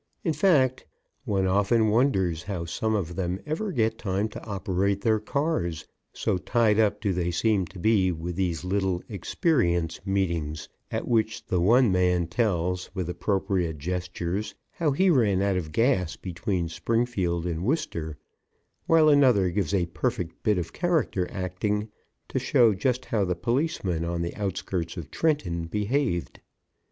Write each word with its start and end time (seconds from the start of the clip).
In 0.23 0.33
fact, 0.33 0.83
one 1.25 1.45
often 1.45 1.89
wonders 1.89 2.41
how 2.41 2.65
some 2.65 2.95
of 2.95 3.15
them 3.15 3.39
ever 3.45 3.71
get 3.71 3.99
time 3.99 4.29
to 4.29 4.43
operate 4.43 5.01
their 5.01 5.19
cars, 5.19 5.85
so 6.11 6.39
tied 6.39 6.79
up 6.79 6.99
do 6.99 7.13
they 7.13 7.29
seem 7.29 7.67
to 7.67 7.77
be 7.77 8.11
with 8.11 8.35
these 8.35 8.63
little 8.63 9.03
experience 9.09 9.99
meetings, 10.03 10.67
at 10.89 11.07
which 11.07 11.43
one 11.49 11.91
man 11.91 12.25
tells, 12.25 12.89
with 12.95 13.11
appropriate 13.11 13.77
gestures, 13.77 14.55
how 14.71 14.89
he 14.89 15.11
ran 15.11 15.39
out 15.43 15.55
of 15.55 15.71
gas 15.71 16.15
between 16.15 16.67
Springfield 16.67 17.45
and 17.45 17.63
Worcester, 17.63 18.17
while 18.87 19.07
another 19.07 19.51
gives 19.51 19.71
a 19.75 19.85
perfect 19.85 20.41
bit 20.41 20.57
of 20.57 20.73
character 20.73 21.29
acting 21.29 21.89
to 22.27 22.39
show 22.39 22.73
just 22.73 23.05
how 23.05 23.23
the 23.23 23.35
policeman 23.35 24.03
on 24.03 24.23
the 24.23 24.35
outskirts 24.35 24.97
of 24.97 25.11
Trenton 25.11 25.65
behaved. 25.65 26.39